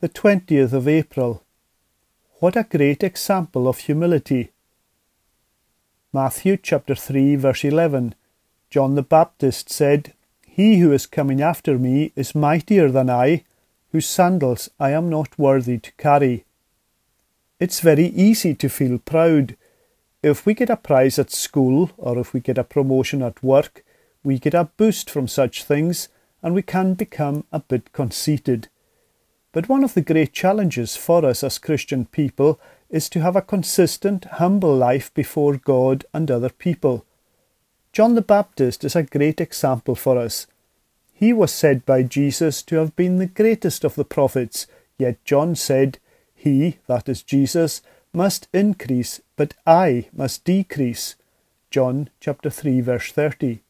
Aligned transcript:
the 0.00 0.08
20th 0.08 0.72
of 0.72 0.88
April. 0.88 1.42
What 2.38 2.56
a 2.56 2.62
great 2.62 3.02
example 3.02 3.68
of 3.68 3.80
humility. 3.80 4.50
Matthew 6.10 6.56
chapter 6.56 6.94
3 6.94 7.36
verse 7.36 7.64
11. 7.64 8.14
John 8.70 8.94
the 8.94 9.02
Baptist 9.02 9.68
said, 9.68 10.14
He 10.46 10.78
who 10.78 10.90
is 10.90 11.04
coming 11.04 11.42
after 11.42 11.78
me 11.78 12.12
is 12.16 12.34
mightier 12.34 12.90
than 12.90 13.10
I, 13.10 13.44
whose 13.92 14.06
sandals 14.06 14.70
I 14.80 14.92
am 14.92 15.10
not 15.10 15.38
worthy 15.38 15.76
to 15.76 15.92
carry. 15.98 16.46
It's 17.58 17.80
very 17.80 18.06
easy 18.06 18.54
to 18.54 18.70
feel 18.70 18.96
proud. 19.00 19.54
If 20.22 20.46
we 20.46 20.54
get 20.54 20.70
a 20.70 20.78
prize 20.78 21.18
at 21.18 21.30
school 21.30 21.90
or 21.98 22.18
if 22.18 22.32
we 22.32 22.40
get 22.40 22.56
a 22.56 22.64
promotion 22.64 23.22
at 23.22 23.42
work, 23.42 23.84
we 24.24 24.38
get 24.38 24.54
a 24.54 24.70
boost 24.78 25.10
from 25.10 25.28
such 25.28 25.62
things 25.64 26.08
and 26.42 26.54
we 26.54 26.62
can 26.62 26.94
become 26.94 27.44
a 27.52 27.60
bit 27.60 27.92
conceited. 27.92 28.69
But 29.52 29.68
one 29.68 29.82
of 29.82 29.94
the 29.94 30.02
great 30.02 30.32
challenges 30.32 30.96
for 30.96 31.24
us 31.24 31.42
as 31.42 31.58
Christian 31.58 32.06
people 32.06 32.60
is 32.88 33.08
to 33.10 33.20
have 33.20 33.36
a 33.36 33.42
consistent, 33.42 34.24
humble 34.24 34.74
life 34.74 35.12
before 35.14 35.56
God 35.56 36.04
and 36.14 36.30
other 36.30 36.50
people. 36.50 37.04
John 37.92 38.14
the 38.14 38.22
Baptist 38.22 38.84
is 38.84 38.94
a 38.94 39.02
great 39.02 39.40
example 39.40 39.96
for 39.96 40.16
us. 40.18 40.46
He 41.12 41.32
was 41.32 41.52
said 41.52 41.84
by 41.84 42.04
Jesus 42.04 42.62
to 42.62 42.76
have 42.76 42.94
been 42.94 43.18
the 43.18 43.26
greatest 43.26 43.84
of 43.84 43.96
the 43.96 44.04
prophets, 44.04 44.66
yet 44.98 45.22
John 45.24 45.56
said, 45.56 45.98
He, 46.34 46.78
that 46.86 47.08
is 47.08 47.22
Jesus, 47.22 47.82
must 48.12 48.48
increase, 48.52 49.20
but 49.36 49.54
I 49.66 50.08
must 50.12 50.44
decrease. 50.44 51.16
John 51.70 52.10
chapter 52.20 52.50
3 52.50 52.80
verse 52.80 53.12
30. 53.12 53.60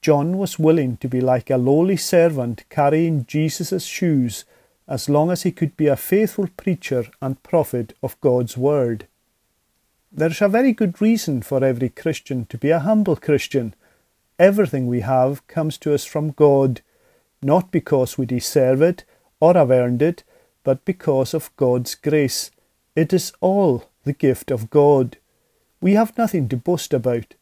John 0.00 0.38
was 0.38 0.58
willing 0.58 0.96
to 0.98 1.08
be 1.08 1.20
like 1.20 1.50
a 1.50 1.56
lowly 1.56 1.96
servant 1.96 2.64
carrying 2.70 3.26
Jesus' 3.26 3.84
shoes 3.84 4.44
as 4.88 5.08
long 5.08 5.30
as 5.30 5.42
he 5.42 5.52
could 5.52 5.76
be 5.76 5.86
a 5.86 5.96
faithful 5.96 6.48
preacher 6.56 7.04
and 7.20 7.42
prophet 7.42 7.94
of 8.02 8.20
God's 8.22 8.56
word. 8.56 9.06
There's 10.10 10.40
a 10.40 10.48
very 10.48 10.72
good 10.72 11.00
reason 11.02 11.42
for 11.42 11.62
every 11.62 11.90
Christian 11.90 12.46
to 12.46 12.56
be 12.56 12.70
a 12.70 12.78
humble 12.78 13.16
Christian. 13.16 13.74
Everything 14.38 14.86
we 14.86 15.00
have 15.00 15.46
comes 15.46 15.76
to 15.78 15.92
us 15.92 16.06
from 16.06 16.30
God, 16.30 16.80
not 17.42 17.70
because 17.70 18.16
we 18.16 18.24
deserve 18.24 18.80
it 18.80 19.04
or 19.40 19.52
have 19.52 19.70
earned 19.70 20.00
it, 20.00 20.24
but 20.64 20.84
because 20.86 21.34
of 21.34 21.54
God's 21.56 21.94
grace. 21.94 22.50
It 22.96 23.12
is 23.12 23.32
all 23.40 23.90
the 24.04 24.14
gift 24.14 24.50
of 24.50 24.70
God. 24.70 25.18
We 25.82 25.92
have 25.92 26.16
nothing 26.16 26.48
to 26.48 26.56
boast 26.56 26.94
about. 26.94 27.34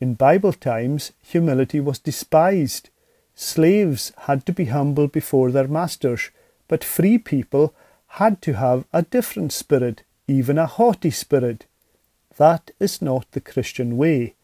In 0.00 0.14
Bible 0.14 0.52
times, 0.52 1.12
humility 1.22 1.80
was 1.80 1.98
despised. 1.98 2.90
Slaves 3.34 4.12
had 4.20 4.46
to 4.46 4.52
be 4.52 4.66
humble 4.66 5.08
before 5.08 5.50
their 5.50 5.68
masters 5.68 6.30
but 6.68 6.84
free 6.84 7.18
people 7.18 7.74
had 8.08 8.40
to 8.42 8.54
have 8.54 8.84
a 8.92 9.02
different 9.02 9.52
spirit, 9.52 10.02
even 10.26 10.58
a 10.58 10.66
haughty 10.66 11.10
spirit. 11.10 11.66
That 12.36 12.70
is 12.80 13.00
not 13.00 13.30
the 13.32 13.40
Christian 13.40 13.96
way. 13.96 14.34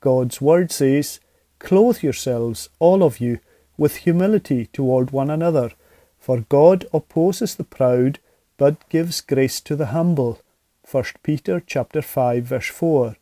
God's 0.00 0.40
word 0.40 0.70
says, 0.70 1.20
Clothe 1.58 2.02
yourselves, 2.02 2.68
all 2.78 3.02
of 3.02 3.20
you, 3.20 3.38
with 3.76 3.96
humility 3.98 4.66
toward 4.66 5.10
one 5.10 5.30
another, 5.30 5.72
for 6.18 6.40
God 6.48 6.86
opposes 6.92 7.54
the 7.54 7.64
proud, 7.64 8.18
but 8.56 8.88
gives 8.88 9.20
grace 9.20 9.60
to 9.62 9.76
the 9.76 9.86
humble. 9.86 10.40
1 10.88 11.04
Peter 11.22 11.62
chapter 11.64 12.02
5 12.02 12.44
verse 12.44 12.68
4. 12.68 13.16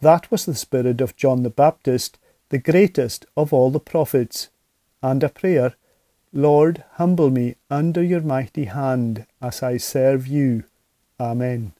That 0.00 0.30
was 0.30 0.44
the 0.44 0.54
spirit 0.54 1.00
of 1.00 1.16
John 1.16 1.42
the 1.42 1.50
Baptist, 1.50 2.18
the 2.48 2.58
greatest 2.58 3.26
of 3.36 3.52
all 3.52 3.70
the 3.70 3.80
prophets. 3.80 4.48
And 5.02 5.22
a 5.22 5.28
prayer, 5.28 5.74
Lord, 6.32 6.84
humble 6.94 7.30
me 7.30 7.54
under 7.70 8.02
your 8.02 8.20
mighty 8.20 8.64
hand 8.64 9.26
as 9.40 9.62
I 9.62 9.76
serve 9.76 10.26
you. 10.26 10.64
Amen. 11.20 11.75